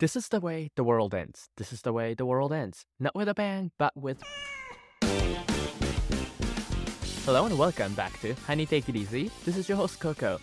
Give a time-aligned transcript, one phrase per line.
[0.00, 1.48] This is the way the world ends.
[1.56, 2.84] This is the way the world ends.
[3.00, 4.22] Not with a bang, but with.
[7.24, 9.28] Hello and welcome back to Honey Take It Easy.
[9.44, 10.38] This is your host Coco.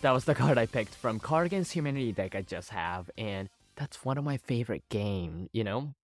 [0.00, 3.48] That was the card I picked from Card Against Humanity deck I just have, and
[3.76, 5.94] that's one of my favorite game, you know?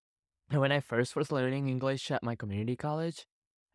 [0.49, 3.25] And when I first was learning English at my community college,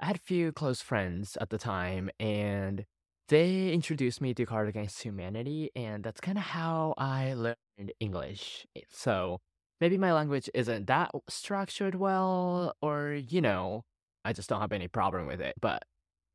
[0.01, 2.87] I had few close friends at the time, and
[3.29, 8.67] they introduced me to Card Against Humanity, and that's kind of how I learned English.
[8.77, 9.41] Eh, so
[9.81, 13.85] maybe my language isn't that structured well, or, you know,
[14.25, 15.55] I just don't have any problem with it.
[15.61, 15.83] But,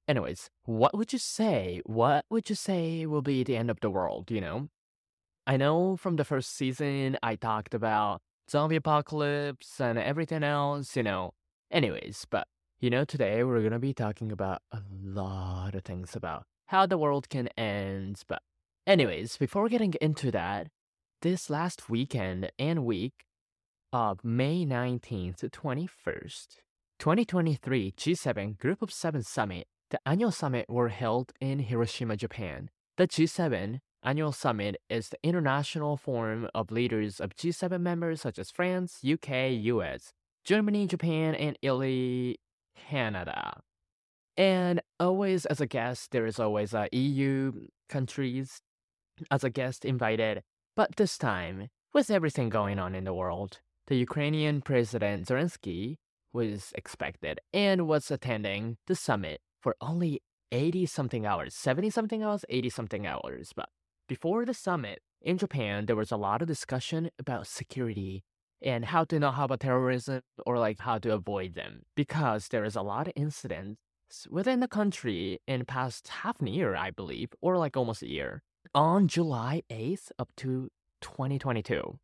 [0.08, 1.82] anyways, what would you say?
[1.86, 4.70] What would you say will be the end of the world, you know?
[5.48, 11.04] I know from the first season I talked about zombie apocalypse and everything else, you
[11.04, 11.34] know.
[11.72, 12.48] Anyways, but
[12.80, 16.98] you know, today we're gonna be talking about a lot of things about how the
[16.98, 18.23] world can end.
[18.27, 18.41] But,
[18.88, 20.70] anyways, before getting into that,
[21.22, 23.14] this last weekend and week
[23.94, 26.48] of May 19th to 21st,
[26.98, 32.72] 2023 G7 Group of Seven Summit, the annual summit were held in Hiroshima, Japan.
[32.98, 38.50] The G7 annual summit is the international forum of leaders of G7 members such as
[38.50, 40.11] France, UK, US,
[40.44, 42.39] Germany, Japan, and Italy,
[42.76, 43.61] Canada.
[44.36, 48.62] And always as a guest, there is always a EU countries
[49.30, 50.42] as a guest invited.
[50.76, 55.98] But this time, with everything going on in the world, the Ukrainian President Zelensky
[56.31, 62.44] was expected and was attending the summit for only 80 something hours, 70 something hours,
[62.50, 63.52] 80 something hours.
[63.56, 63.70] But
[64.08, 68.23] before the summit in Japan, there was a lot of discussion about security
[68.61, 72.64] and how to not have a terrorism or like how to avoid them because there
[72.64, 73.80] is a lot of incidents
[74.30, 78.44] within the country in past half a year, I believe, or like almost a year.
[78.73, 80.70] On July 8th up to
[81.02, 82.00] 2022,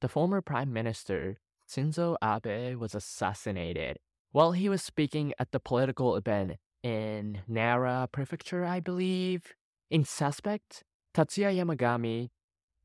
[0.00, 1.36] the former Prime Minister
[1.68, 3.98] Shinzo Abe was assassinated
[4.32, 9.54] while he was speaking at the political event in Nara Prefecture, I believe.
[9.90, 10.84] In suspect,
[11.14, 12.30] Tatsuya Yamagami,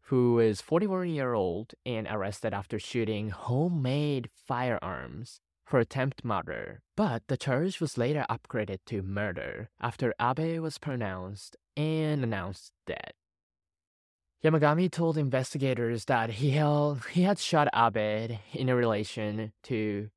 [0.08, 6.82] who is 41 year old and arrested after shooting homemade firearms for attempt murder.
[6.96, 13.12] But the charge was later upgraded to murder after Abe was pronounced and announced dead.
[14.44, 20.10] Yamagami told investigators that he held he had shot Abe in relation to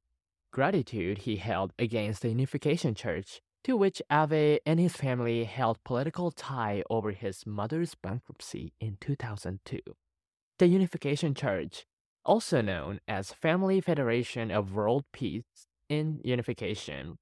[0.52, 6.30] gratitude he held against the Unification Church, to which Abe and his family held political
[6.30, 9.80] tie over his mother's bankruptcy in 2002.
[10.58, 11.86] The Unification Church,
[12.30, 17.16] also known as Family Federation of World Peace and Unification,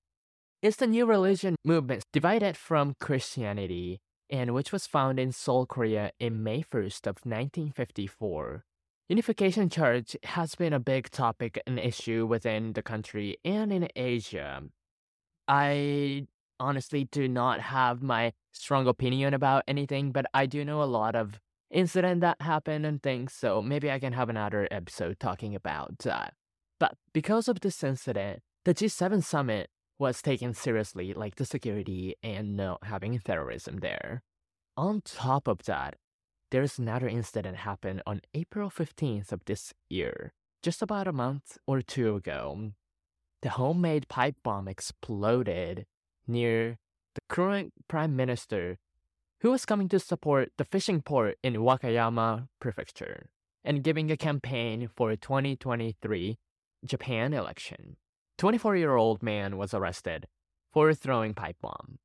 [0.61, 6.11] is the new religion movement divided from Christianity and which was founded in Seoul, Korea
[6.21, 8.67] in May 1st of 1954.
[9.09, 14.61] Unification Church has been a big topic and issue within the country and in Asia.
[15.49, 16.27] I
[16.61, 21.17] honestly do not have my strong opinion about anything, but I do know a lot
[21.17, 21.41] of
[21.71, 26.35] incident that happened and things, so maybe I can have another episode talking about that.
[26.81, 29.69] But because of this incident, the G7 summit
[29.99, 34.23] was taken seriously, like the security and not having terrorism there.
[34.77, 35.97] On top of that,
[36.51, 41.83] there's another incident happened on April 15th of this year, just about a month or
[41.83, 42.73] two ago.
[43.43, 45.87] The homemade pipe bomb exploded
[46.27, 46.79] near
[47.15, 48.79] the current prime minister
[49.41, 53.29] who was coming to support the fishing port in Wakayama Prefecture
[53.65, 56.39] and giving a campaign for 2023
[56.85, 57.97] Japan election.
[58.39, 60.27] 24-year-old man was arrested
[60.73, 61.99] for throwing pipe bomb.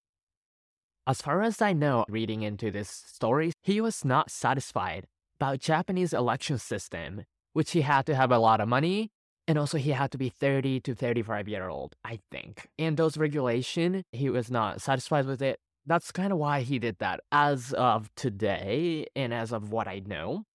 [1.05, 5.05] As far as I know, reading into this story, he was not satisfied
[5.39, 9.11] about Japanese election system, which he had to have a lot of money
[9.47, 12.69] and also he had to be 30 to 35 year old, I think.
[12.79, 15.59] And those regulation, he was not satisfied with it.
[15.85, 20.01] That's kind of why he did that as of today and as of what I
[20.05, 20.45] know.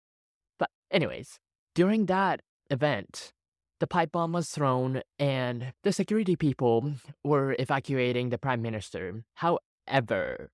[0.58, 1.38] But anyways,
[1.74, 2.40] during that
[2.70, 3.32] event,
[3.80, 9.22] the pipe bomb was thrown and the security people were evacuating the prime minister.
[9.34, 10.50] However,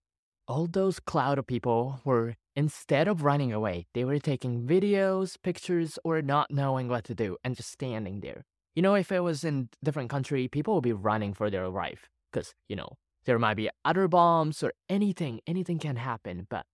[0.46, 5.98] all those cloud of people were instead of running away, they were taking videos, pictures,
[6.04, 8.44] or not knowing what to do and just standing there.
[8.74, 12.10] You know, if it was in different country, people would be running for their life
[12.30, 16.46] because, you know, there might be other bombs or anything, anything can happen.
[16.48, 16.66] But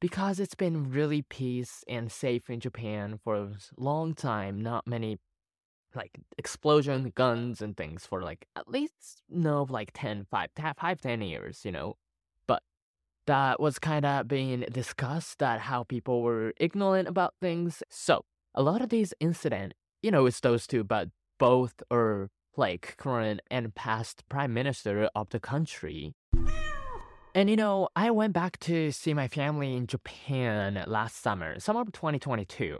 [0.00, 5.18] because it's been really peace and safe in Japan for a long time, not many
[5.94, 11.22] like explosion guns and things for like at least no like 10 5 5 10
[11.22, 11.96] years you know
[12.46, 12.62] but
[13.26, 18.26] that was kind of being discussed that how people were ignorant about things so
[18.56, 23.40] a lot of these incident, you know, it's those two, but both are like current
[23.50, 26.14] and past prime minister of the country.
[27.34, 31.82] And you know, I went back to see my family in Japan last summer, summer
[31.82, 32.78] of 2022.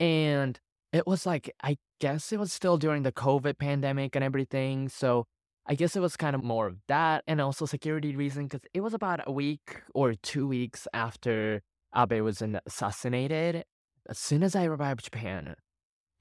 [0.00, 0.58] And
[0.92, 4.88] it was like, I guess it was still during the COVID pandemic and everything.
[4.88, 5.26] So
[5.66, 8.80] I guess it was kind of more of that and also security reason because it
[8.80, 11.62] was about a week or two weeks after
[11.96, 13.64] Abe was assassinated.
[14.08, 15.54] As soon as I arrived Japan,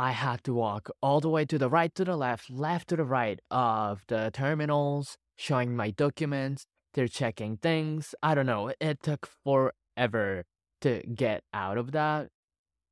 [0.02, 2.96] I had to walk all the way to the right to the left, left to
[2.96, 6.66] the right of the terminals, showing my documents,
[6.96, 8.16] they're checking things.
[8.24, 8.74] I don't know.
[8.82, 10.46] It took forever
[10.82, 12.30] to get out of that.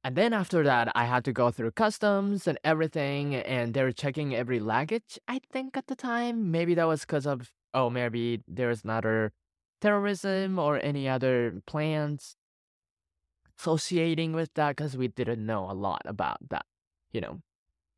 [0.03, 3.91] And then after that, I had to go through customs and everything, and they were
[3.91, 6.51] checking every luggage, I think, at the time.
[6.51, 9.31] Maybe that was because of, oh, maybe there's another
[9.81, 12.35] terrorism or any other plans
[13.57, 16.65] associating with that, because we didn't know a lot about that,
[17.11, 17.41] you know.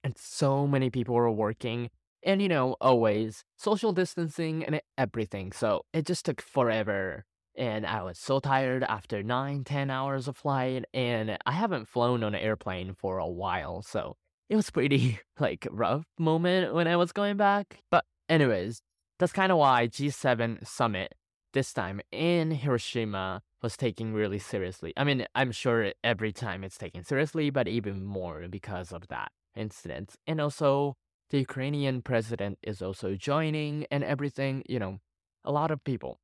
[0.04, 1.90] And so many people were working
[2.24, 5.52] and, you know, always social distancing and everything.
[5.52, 7.26] So it just took forever.
[7.56, 10.86] And I was so tired after nine, ten hours of flight.
[10.94, 13.82] And I haven't flown on an airplane for a while.
[13.82, 14.16] So
[14.50, 17.80] it was pretty, like, rough moment when I was going back.
[17.90, 18.82] But, anyways,
[19.20, 21.14] that's kind of why G7 summit
[21.54, 24.94] this time in Hiroshima was taken really seriously.
[24.98, 29.32] I mean, I'm sure every time it's taken seriously, but even more because of that
[29.56, 30.16] incident.
[30.26, 30.96] And also,
[31.30, 35.00] the Ukrainian president is also joining and everything, you know,
[35.46, 36.20] a lot of people.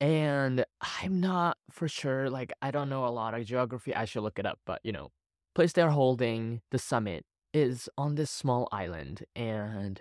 [0.00, 0.64] And
[1.02, 3.94] I'm not for sure, like, I don't know a lot of geography.
[3.94, 5.10] I should look it up, but, you know,
[5.54, 9.24] place they're holding the summit is on this small island.
[9.36, 10.00] And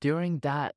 [0.00, 0.74] during that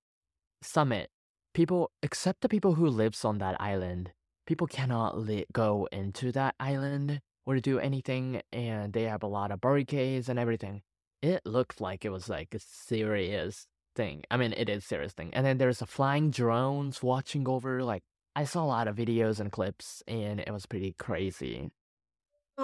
[0.61, 1.09] summit,
[1.53, 4.11] people, except the people who lives on that island,
[4.45, 8.41] people cannot li- go into that island or do anything.
[8.51, 10.81] And they have a lot of barricades and everything
[11.21, 14.23] it looked like it was like a serious thing.
[14.31, 15.33] I mean, it is serious thing.
[15.33, 17.83] And then there's a flying drones watching over.
[17.83, 18.03] Like
[18.35, 21.69] I saw a lot of videos and clips, and it was pretty crazy.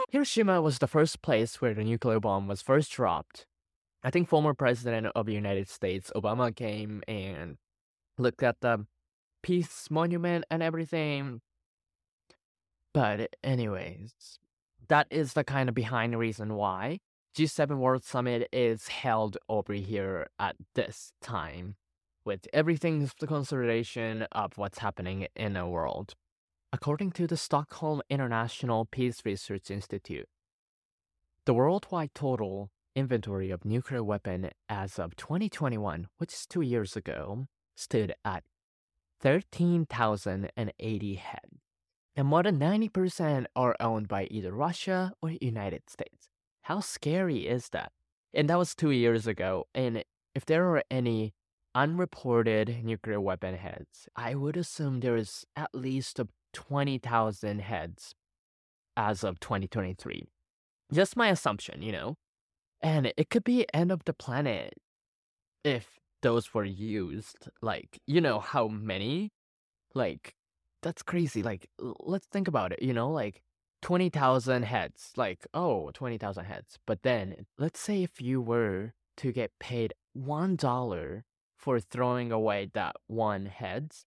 [0.09, 3.45] Hiroshima was the first place where the nuclear bomb was first dropped.
[4.03, 7.57] I think former president of the United States, Obama, came and
[8.17, 8.85] looked at the
[9.43, 11.41] peace monument and everything.
[12.93, 14.39] But anyways,
[14.87, 16.99] that is the kind of behind reason why
[17.37, 21.75] G7 World Summit is held over here at this time,
[22.25, 26.15] with everything's the consideration of what's happening in the world.
[26.73, 30.27] According to the Stockholm International Peace Research Institute,
[31.45, 37.45] the worldwide total inventory of nuclear weapon as of 2021, which is two years ago,
[37.77, 38.43] stood at
[39.21, 41.61] 13,080 heads,
[42.15, 46.29] and more than 90% are owned by either Russia or United States.
[46.63, 47.91] How scary is that?
[48.33, 49.67] And that was two years ago.
[49.73, 50.03] And
[50.35, 51.33] if there are any
[51.73, 56.19] unreported nuclear weapon heads, I would assume there is at least
[56.53, 58.15] 20,000 heads
[58.95, 60.27] as of 2023.
[60.91, 62.17] Just my assumption, you know?
[62.81, 64.73] And it could be end of the planet
[65.63, 67.49] if those were used.
[67.61, 69.31] Like, you know how many?
[69.93, 70.35] Like,
[70.83, 71.43] that's crazy.
[71.43, 73.09] Like, let's think about it, you know?
[73.09, 73.41] Like,
[73.81, 76.77] 20,000 heads, like, oh, 20,000 heads.
[76.85, 81.23] But then, let's say if you were to get paid $1
[81.55, 84.05] for throwing away that one heads,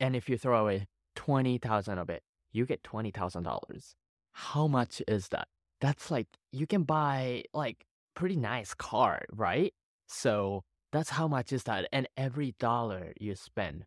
[0.00, 2.22] and if you throw away 20,000 of it,
[2.52, 3.94] you get $20,000.
[4.32, 5.48] How much is that?
[5.80, 9.72] That's like, you can buy, like, pretty nice car, right?
[10.08, 10.62] So,
[10.94, 11.88] that's how much is that.
[11.92, 13.84] And every dollar you spend,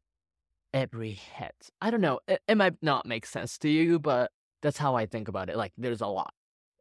[0.73, 1.69] every hit.
[1.81, 2.19] I don't know.
[2.27, 4.29] It, it might not make sense to you, but
[4.61, 5.55] that's how I think about it.
[5.55, 6.33] Like, there's a lot.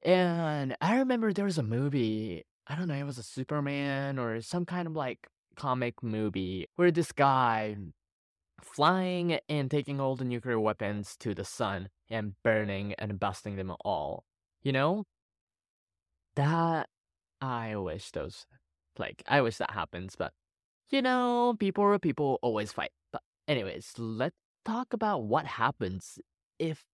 [0.03, 4.41] And I remember there was a movie, I don't know, it was a Superman or
[4.41, 7.77] some kind of like comic movie where this guy
[8.61, 13.73] flying and taking all the nuclear weapons to the sun and burning and busting them
[13.85, 14.25] all.
[14.65, 15.05] You know?
[16.35, 16.89] That
[17.41, 18.45] I wish those
[18.99, 20.33] like I wish that happens, but
[20.91, 22.93] you know, people are people always fight.
[23.13, 26.19] But anyways, let's talk about what happens
[26.59, 26.85] if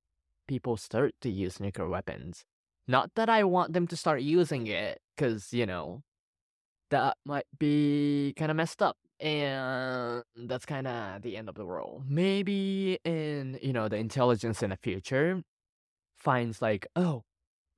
[0.49, 2.45] people start to use nuclear weapons.
[2.89, 6.03] Not that I want them to start using it, because, you know,
[6.91, 8.97] that might be kind of messed up.
[9.21, 12.05] And that's kind of the end of the world.
[12.09, 15.43] Maybe in, you know, the intelligence in the future
[16.19, 17.23] finds like, oh,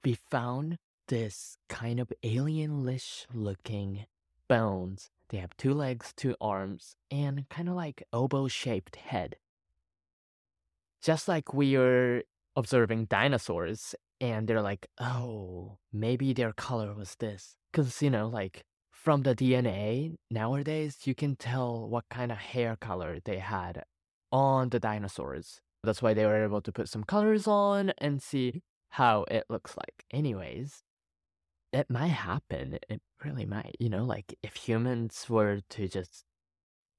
[0.02, 0.78] we found
[1.08, 4.06] this kind of alienish looking
[4.48, 5.10] bones.
[5.28, 9.36] They have two legs, two arms, and kind of like oboe shaped head.
[11.02, 12.22] Just like we are
[12.56, 17.56] observing dinosaurs and they're like, oh, maybe their color was this.
[17.72, 22.76] Because, you know, like from the DNA, nowadays, you can tell what kind of hair
[22.80, 23.82] color they had
[24.30, 25.60] on the dinosaurs.
[25.82, 29.76] That's why they were able to put some colors on and see how it looks
[29.76, 30.04] like.
[30.10, 30.82] Anyways,
[31.74, 32.78] it might happen.
[32.88, 33.76] It really might.
[33.80, 36.24] You know, like if humans were to just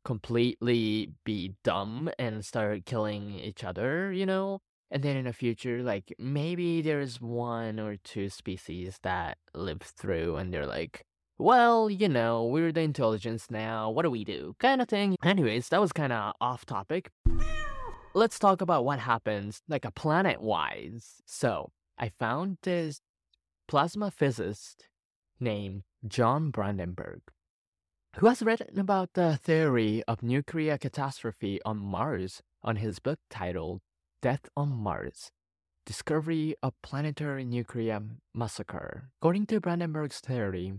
[0.04, 4.60] completely be dumb and start killing each other, you know,
[4.92, 10.36] and then in the future, like maybe there's one or two species that live through
[10.36, 11.06] and they're like,
[11.38, 13.90] well, you know, we're the intelligence now.
[13.90, 14.56] What do we do?
[14.60, 15.16] Kind of thing.
[15.24, 17.10] Anyways, that was kind of off topic.
[18.14, 21.22] Let's talk about what happens, like a planet wise.
[21.26, 23.02] So, I found this
[23.68, 24.88] plasma physicist
[25.40, 27.22] named John Brandenburg,
[28.18, 33.82] who has written about the theory of nuclear catastrophe on Mars on his book titled
[34.22, 35.32] Death on Mars
[35.86, 38.02] Discovery of Planetary Nuclear
[38.34, 39.10] Massacre.
[39.22, 40.74] According to Brandenburg's theory,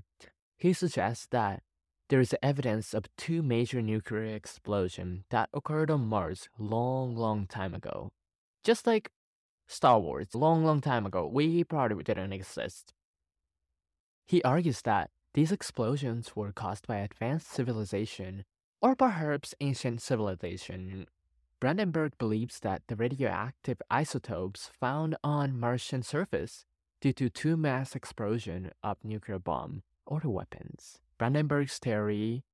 [0.56, 1.62] he suggests that
[2.08, 7.74] there is evidence of two major nuclear explosions that occurred on Mars long, long time
[7.74, 8.10] ago.
[8.64, 9.10] Just like
[9.66, 12.92] Star Wars, long, long time ago, we probably didn't exist.
[14.26, 18.44] He argues that these explosions were caused by advanced civilization,
[18.80, 21.06] or perhaps ancient civilization,
[21.58, 26.66] Brandenburg believes that the radioactive isotopes found on Martian surface
[27.00, 30.98] due to two mass explosion of nuclear bomb or weapons.
[31.18, 32.44] Brandenburg's theory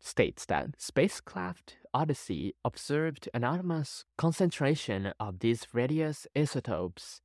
[0.00, 7.20] states that spacecraft Odyssey observed enormous concentration of these radious isotopes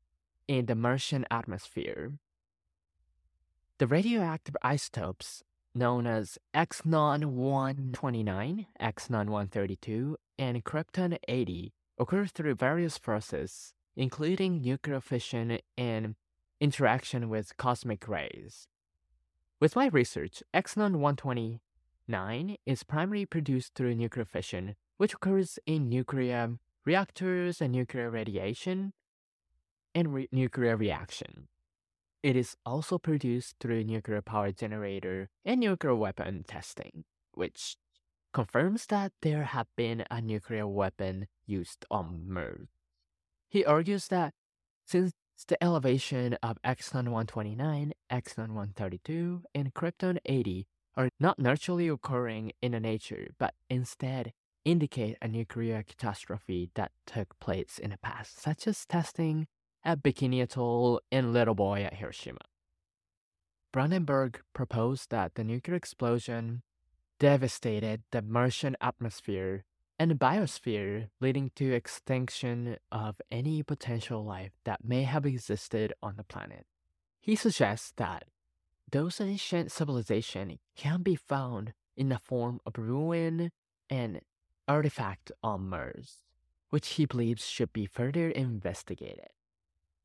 [0.48, 2.13] in the Martian atmosphere.
[3.77, 12.98] The radioactive isotopes known as xenon 129, xenon 132, and krypton 80 occur through various
[12.98, 16.15] processes, including nuclear fission and
[16.62, 18.67] interaction with cosmic rays.
[19.60, 20.98] With my research, xenon
[22.08, 28.94] 129 is primarily produced through nuclear fission, which occurs in nuclear reactors and nuclear radiation
[29.94, 31.48] and re- nuclear reaction.
[32.22, 37.78] It is also produced through nuclear power generator and nuclear weapon testing, which
[38.34, 42.68] confirms that there have been a nuclear weapon used on Mars.
[43.50, 44.34] He argues that
[44.86, 45.14] since
[45.48, 52.72] the elevation of Xenon 129, Xenon 132, and Krypton 80 are not naturally occurring in
[52.72, 54.34] the nature, but instead
[54.64, 59.48] indicate a nuclear catastrophe that took place in the past, such as testing
[59.84, 62.40] at Bikini Atoll and Little Boy at Hiroshima.
[63.72, 66.64] Brandenburg proposed that the nuclear explosion
[67.20, 69.66] devastated the Martian atmosphere
[70.00, 76.24] and biosphere, leading to extinction of any potential life that may have existed on the
[76.24, 76.66] planet.
[77.22, 78.24] He suggests that
[78.92, 83.51] those ancient civilizations can be found in the form of ruin
[83.89, 84.22] and
[84.68, 86.24] artifact on Mars,
[86.70, 89.30] which he believes should be further investigated.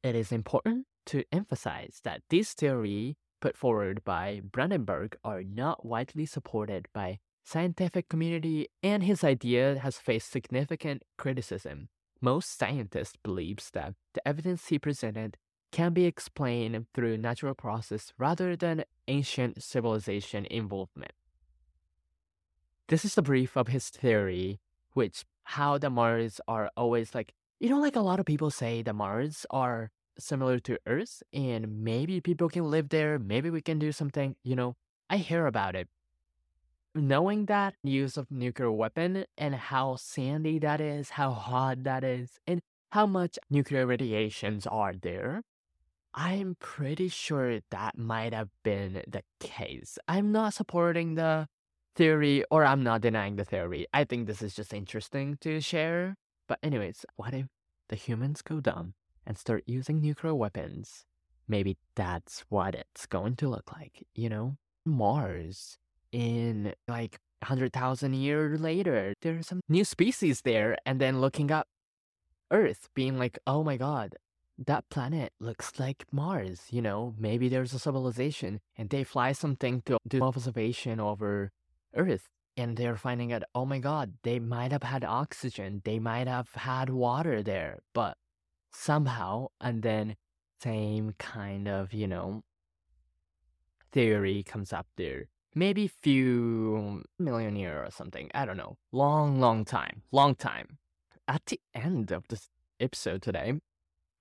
[0.02, 6.26] It is important to emphasize that this theory put forward by Brandenburg are not widely
[6.26, 11.88] supported by scientific community and his idea has faced significant criticism.
[12.20, 15.36] Most scientists believes that the evidence he presented
[15.72, 21.12] can be explained through natural process rather than ancient civilization involvement.
[22.88, 24.60] This is the brief of his theory,
[24.94, 28.80] which how the Mars are always like you know, like a lot of people say
[28.80, 33.78] the Mars are similar to Earth and maybe people can live there, maybe we can
[33.78, 34.76] do something, you know.
[35.10, 35.88] I hear about it.
[36.94, 42.40] Knowing that use of nuclear weapon and how sandy that is, how hot that is,
[42.46, 42.62] and
[42.92, 45.42] how much nuclear radiations are there,
[46.14, 49.98] I'm pretty sure that might have been the case.
[50.08, 51.46] I'm not supporting the
[51.94, 53.86] theory or I'm not denying the theory.
[53.92, 56.16] I think this is just interesting to share.
[56.48, 57.46] But anyways, what if
[57.88, 58.94] the humans go dumb
[59.26, 61.04] and start using nuclear weapons?
[61.46, 64.56] Maybe that's what it's going to look like, you know?
[64.84, 65.78] Mars
[66.10, 71.68] in like 100,000 years later, there's some new species there and then looking up
[72.50, 74.16] Earth being like, "Oh my god,
[74.66, 79.82] that planet looks like Mars, you know, maybe there's a civilization and they fly something
[79.86, 81.50] to do observation over
[81.94, 86.28] Earth and they're finding out, oh my god, they might have had oxygen, they might
[86.28, 88.16] have had water there, but
[88.72, 90.16] somehow, and then
[90.60, 92.42] same kind of, you know,
[93.92, 95.28] theory comes up there.
[95.54, 98.30] Maybe few million year or something.
[98.34, 98.76] I don't know.
[98.92, 100.02] Long, long time.
[100.12, 100.78] Long time.
[101.26, 102.48] At the end of this
[102.78, 103.54] episode today,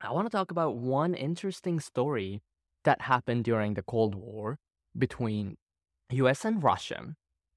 [0.02, 2.42] I want to talk about one interesting story
[2.86, 4.58] that happened during the Cold War
[4.98, 5.58] between
[6.12, 7.16] US and Russia,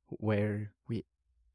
[0.08, 1.04] where we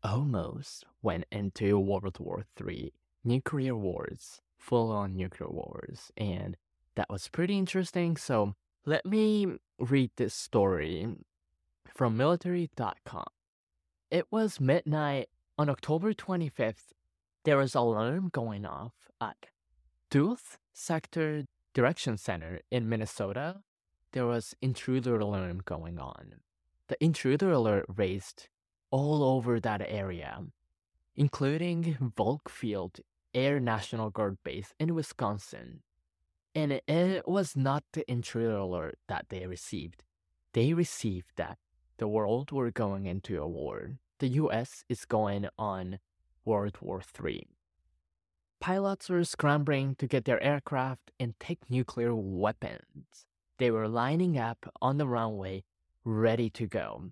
[0.02, 2.94] almost went into World War III,
[3.26, 6.10] nuclear wars, full on nuclear wars.
[6.16, 6.56] And
[6.96, 8.16] that was pretty interesting.
[8.16, 11.18] So let me read this story
[11.94, 13.28] from military.com.
[14.10, 15.28] It was midnight
[15.58, 16.94] on October 25th.
[17.44, 19.48] There was alarm going off at
[20.10, 23.62] Duluth Sector Direction Center in Minnesota.
[24.12, 26.36] There was intruder alarm going on.
[26.88, 28.48] The intruder alert raised
[28.92, 30.44] all over that area,
[31.16, 33.00] including Volk Field
[33.34, 35.82] Air National Guard Base in Wisconsin.
[36.54, 40.04] And it was not the intruder alert that they received.
[40.54, 41.58] They received that
[41.98, 43.98] the world were going into a war.
[44.20, 45.98] The US is going on
[46.46, 47.48] World War III.
[48.60, 53.26] Pilots were scrambling to get their aircraft and take nuclear weapons.
[53.60, 55.64] They were lining up on the runway,
[56.04, 57.12] ready to go.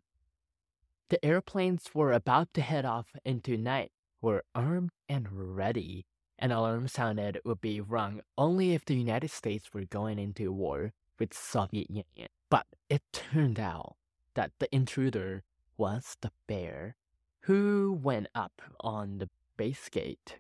[1.09, 6.05] The airplanes were about to head off into night, were armed and ready.
[6.39, 10.93] An alarm sounded would be rung only if the United States were going into war
[11.19, 12.27] with Soviet Union.
[12.49, 13.95] But it turned out
[14.33, 15.43] that the intruder
[15.77, 16.95] was the bear,
[17.41, 20.39] who went up on the base gate.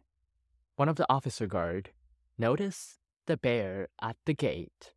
[0.75, 1.91] One of the officer guard
[2.37, 4.93] noticed the bear at the gate.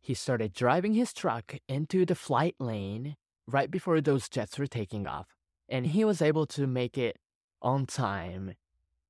[0.00, 5.06] He started driving his truck into the flight lane right before those jets were taking
[5.06, 5.28] off,
[5.68, 7.18] and he was able to make it
[7.60, 8.54] on time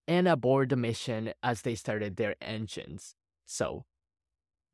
[0.08, 3.14] and aboard the mission as they started their engines.
[3.44, 3.84] So,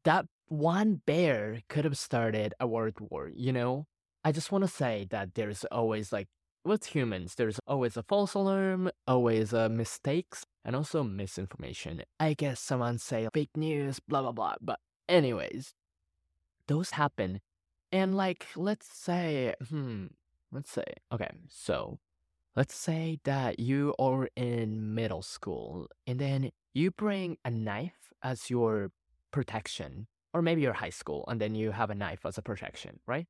[0.05, 3.87] that one bear could have started a world war, you know?
[4.25, 6.29] I just want to say that there's always like
[6.65, 12.03] with humans, there's always a false alarm, always uh, mistakes, and also misinformation.
[12.21, 14.55] I guess someone say fake news, blah blah blah.
[14.61, 14.79] But
[15.09, 15.75] anyways,
[16.67, 17.41] those happen,
[17.91, 20.07] and like let's say, hmm,
[20.51, 21.99] let's say, okay, so
[22.57, 28.51] let's say that you are in middle school, and then you bring a knife as
[28.51, 28.91] your
[29.31, 33.01] protection, or maybe you're high school, and then you have a knife as a protection,
[33.07, 33.27] right?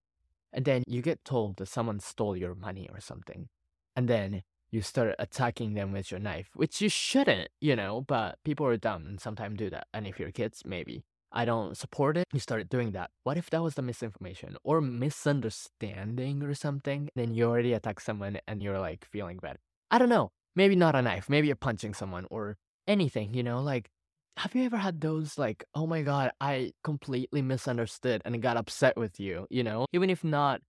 [0.52, 3.48] And then you get told that someone stole your money or something,
[3.96, 8.38] and then you start attacking them with your knife, which you shouldn't, you know, but
[8.44, 9.86] people are dumb and sometimes do that.
[9.92, 11.04] And if you're kids, maybe.
[11.34, 12.26] I don't support it.
[12.32, 13.10] You started doing that.
[13.22, 17.08] What if that was the misinformation or misunderstanding or something?
[17.14, 19.56] Then you already attack someone and you're like feeling bad.
[19.90, 20.30] I don't know.
[20.54, 21.30] Maybe not a knife.
[21.30, 23.88] Maybe you're punching someone or anything, you know, like
[24.36, 28.96] have you ever had those like, oh my god, I completely misunderstood and got upset
[28.96, 29.86] with you, you know?
[29.92, 30.62] Even if not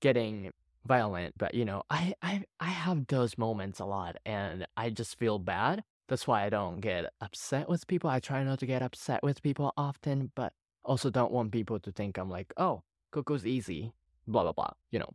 [0.00, 0.50] getting
[0.86, 5.18] violent, but you know, I I I have those moments a lot and I just
[5.18, 5.82] feel bad.
[6.08, 8.10] That's why I don't get upset with people.
[8.10, 10.52] I try not to get upset with people often, but
[10.84, 13.92] also don't want people to think I'm like, oh, Coco's easy,
[14.26, 15.14] blah blah blah, you know.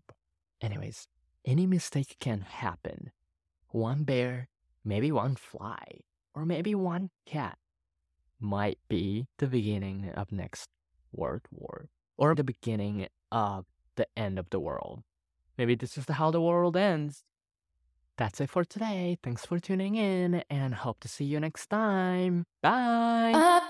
[0.62, 1.08] Anyways,
[1.46, 3.12] any mistake can happen.
[3.70, 4.48] One bear,
[4.84, 6.02] maybe one fly,
[6.34, 7.58] or maybe one cat
[8.40, 10.70] might be the beginning of next
[11.12, 15.04] world war or the beginning of the end of the world.
[15.58, 17.24] Maybe this is how the world ends.
[18.18, 19.18] That's it for today.
[19.24, 22.46] Thanks for tuning in and hope to see you next time.
[22.62, 23.62] Bye.